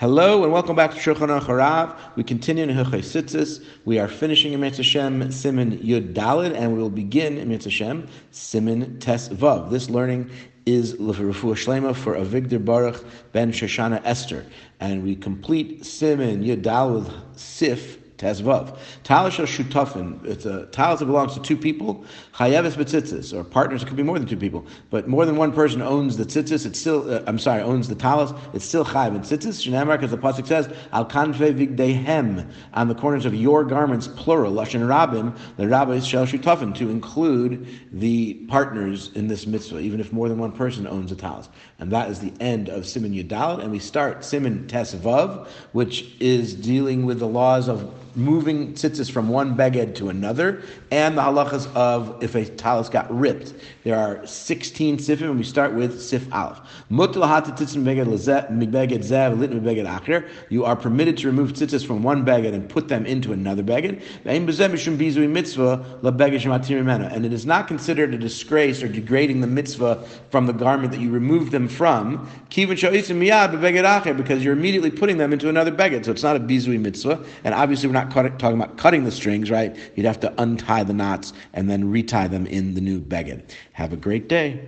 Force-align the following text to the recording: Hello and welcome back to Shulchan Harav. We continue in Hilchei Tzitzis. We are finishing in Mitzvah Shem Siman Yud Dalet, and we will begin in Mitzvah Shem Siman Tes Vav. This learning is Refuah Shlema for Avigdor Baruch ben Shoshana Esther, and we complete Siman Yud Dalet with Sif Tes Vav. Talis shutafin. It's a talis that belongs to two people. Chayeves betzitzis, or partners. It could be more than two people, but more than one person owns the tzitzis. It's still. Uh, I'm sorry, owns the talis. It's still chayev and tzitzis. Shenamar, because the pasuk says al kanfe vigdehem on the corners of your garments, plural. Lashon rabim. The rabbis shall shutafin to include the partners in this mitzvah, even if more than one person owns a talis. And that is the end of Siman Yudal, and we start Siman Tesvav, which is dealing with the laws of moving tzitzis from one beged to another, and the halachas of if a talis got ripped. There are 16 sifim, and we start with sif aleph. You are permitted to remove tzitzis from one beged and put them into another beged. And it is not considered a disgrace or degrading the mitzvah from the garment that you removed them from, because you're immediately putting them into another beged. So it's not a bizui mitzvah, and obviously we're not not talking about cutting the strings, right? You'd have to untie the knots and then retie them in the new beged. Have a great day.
Hello 0.00 0.44
and 0.44 0.50
welcome 0.50 0.74
back 0.74 0.92
to 0.92 0.96
Shulchan 0.96 1.42
Harav. 1.42 1.94
We 2.16 2.24
continue 2.24 2.62
in 2.62 2.70
Hilchei 2.70 3.00
Tzitzis. 3.00 3.62
We 3.84 3.98
are 3.98 4.08
finishing 4.08 4.54
in 4.54 4.60
Mitzvah 4.60 4.82
Shem 4.82 5.20
Siman 5.24 5.78
Yud 5.84 6.14
Dalet, 6.14 6.54
and 6.56 6.72
we 6.72 6.78
will 6.78 6.88
begin 6.88 7.36
in 7.36 7.50
Mitzvah 7.50 7.70
Shem 7.70 8.08
Siman 8.32 8.98
Tes 8.98 9.28
Vav. 9.28 9.70
This 9.70 9.90
learning 9.90 10.30
is 10.64 10.94
Refuah 10.94 11.52
Shlema 11.52 11.94
for 11.94 12.14
Avigdor 12.14 12.64
Baruch 12.64 13.04
ben 13.32 13.52
Shoshana 13.52 14.00
Esther, 14.02 14.46
and 14.80 15.04
we 15.04 15.14
complete 15.14 15.82
Siman 15.82 16.42
Yud 16.42 16.62
Dalet 16.62 17.04
with 17.04 18.09
Sif 18.20 18.36
Tes 18.36 18.42
Vav. 18.42 18.76
Talis 19.02 19.36
shutafin. 19.36 20.24
It's 20.24 20.44
a 20.44 20.66
talis 20.66 21.00
that 21.00 21.06
belongs 21.06 21.34
to 21.34 21.40
two 21.40 21.56
people. 21.56 22.04
Chayeves 22.34 22.74
betzitzis, 22.74 23.32
or 23.32 23.44
partners. 23.44 23.82
It 23.82 23.86
could 23.86 23.96
be 23.96 24.02
more 24.02 24.18
than 24.18 24.28
two 24.28 24.36
people, 24.36 24.66
but 24.90 25.08
more 25.08 25.24
than 25.26 25.36
one 25.36 25.52
person 25.52 25.82
owns 25.82 26.16
the 26.16 26.24
tzitzis. 26.24 26.66
It's 26.66 26.78
still. 26.78 27.10
Uh, 27.10 27.22
I'm 27.26 27.38
sorry, 27.38 27.62
owns 27.62 27.88
the 27.88 27.94
talis. 27.94 28.32
It's 28.52 28.64
still 28.64 28.84
chayev 28.84 29.14
and 29.14 29.24
tzitzis. 29.24 29.66
Shenamar, 29.66 29.98
because 29.98 30.10
the 30.10 30.18
pasuk 30.18 30.46
says 30.46 30.72
al 30.92 31.06
kanfe 31.06 31.54
vigdehem 31.54 32.50
on 32.74 32.88
the 32.88 32.94
corners 32.94 33.24
of 33.24 33.34
your 33.34 33.64
garments, 33.64 34.08
plural. 34.08 34.52
Lashon 34.52 34.86
rabim. 34.86 35.36
The 35.56 35.68
rabbis 35.68 36.06
shall 36.06 36.26
shutafin 36.26 36.74
to 36.76 36.90
include 36.90 37.66
the 37.92 38.34
partners 38.48 39.10
in 39.14 39.28
this 39.28 39.46
mitzvah, 39.46 39.80
even 39.80 40.00
if 40.00 40.12
more 40.12 40.28
than 40.28 40.38
one 40.38 40.52
person 40.52 40.86
owns 40.86 41.12
a 41.12 41.16
talis. 41.16 41.48
And 41.78 41.90
that 41.92 42.10
is 42.10 42.20
the 42.20 42.32
end 42.40 42.68
of 42.68 42.84
Siman 42.84 43.14
Yudal, 43.14 43.60
and 43.60 43.70
we 43.70 43.78
start 43.78 44.20
Siman 44.20 44.66
Tesvav, 44.66 45.48
which 45.72 46.14
is 46.20 46.54
dealing 46.54 47.06
with 47.06 47.18
the 47.18 47.26
laws 47.26 47.68
of 47.68 47.92
moving 48.14 48.72
tzitzis 48.74 49.10
from 49.10 49.28
one 49.28 49.56
beged 49.56 49.94
to 49.96 50.08
another, 50.08 50.62
and 50.90 51.16
the 51.16 51.22
halachas 51.22 51.72
of 51.74 52.22
if 52.22 52.34
a 52.34 52.44
talis 52.44 52.88
got 52.88 53.10
ripped. 53.14 53.54
There 53.84 53.96
are 53.96 54.26
16 54.26 54.98
sifim, 54.98 55.30
and 55.30 55.38
we 55.38 55.44
start 55.44 55.74
with 55.74 56.00
sif 56.00 56.26
aleph. 56.32 56.60
You 60.50 60.64
are 60.64 60.76
permitted 60.76 61.16
to 61.18 61.26
remove 61.26 61.52
tzitzis 61.52 61.86
from 61.86 62.02
one 62.02 62.24
beged 62.24 62.52
and 62.52 62.68
put 62.68 62.88
them 62.88 63.06
into 63.06 63.32
another 63.32 63.62
beged. 63.62 64.02
And 67.04 67.24
it 67.24 67.32
is 67.32 67.46
not 67.46 67.68
considered 67.68 68.14
a 68.14 68.18
disgrace 68.18 68.82
or 68.82 68.88
degrading 68.88 69.40
the 69.40 69.46
mitzvah 69.46 70.04
from 70.30 70.46
the 70.46 70.52
garment 70.52 70.92
that 70.92 71.00
you 71.00 71.10
removed 71.10 71.52
them 71.52 71.68
from, 71.68 72.28
because 72.48 72.82
you're 74.44 74.52
immediately 74.52 74.90
putting 74.90 75.16
them 75.18 75.32
into 75.32 75.48
another 75.48 75.72
beged. 75.72 76.04
So 76.04 76.10
it's 76.10 76.22
not 76.22 76.36
a 76.36 76.40
bizui 76.40 76.80
mitzvah, 76.80 77.24
and 77.44 77.54
obviously 77.54 77.88
we're 77.88 77.94
not 77.94 77.99
not 78.04 78.38
talking 78.38 78.60
about 78.60 78.76
cutting 78.76 79.04
the 79.04 79.10
strings, 79.10 79.50
right? 79.50 79.76
You'd 79.94 80.06
have 80.06 80.20
to 80.20 80.42
untie 80.42 80.84
the 80.84 80.92
knots 80.92 81.32
and 81.52 81.70
then 81.70 81.90
retie 81.90 82.28
them 82.28 82.46
in 82.46 82.74
the 82.74 82.80
new 82.80 83.00
beged. 83.00 83.42
Have 83.72 83.92
a 83.92 83.96
great 83.96 84.28
day. 84.28 84.60